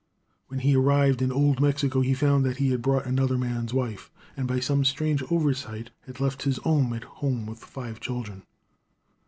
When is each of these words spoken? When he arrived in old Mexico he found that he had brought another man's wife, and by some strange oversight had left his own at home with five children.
When 0.47 0.61
he 0.61 0.75
arrived 0.75 1.21
in 1.21 1.31
old 1.31 1.61
Mexico 1.61 2.01
he 2.01 2.15
found 2.15 2.43
that 2.43 2.57
he 2.57 2.71
had 2.71 2.81
brought 2.81 3.05
another 3.05 3.37
man's 3.37 3.71
wife, 3.71 4.09
and 4.35 4.47
by 4.47 4.59
some 4.59 4.83
strange 4.83 5.21
oversight 5.29 5.91
had 6.07 6.19
left 6.19 6.41
his 6.41 6.57
own 6.65 6.91
at 6.95 7.03
home 7.03 7.45
with 7.45 7.59
five 7.59 7.99
children. 7.99 8.41